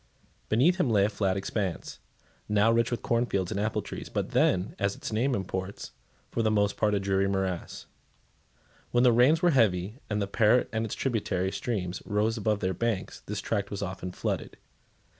[0.49, 1.99] Beneath him lay a flat expanse,
[2.49, 5.91] now rich with cornfields and apple trees, but then, as its name imports,
[6.31, 7.85] for the most part a dreary morass.
[8.89, 12.73] When the rains were heavy, and the Parret and its tributary streams rose above their
[12.73, 14.57] banks, this tract was often flooded.